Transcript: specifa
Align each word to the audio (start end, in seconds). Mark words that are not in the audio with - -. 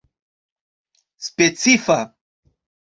specifa 1.29 1.99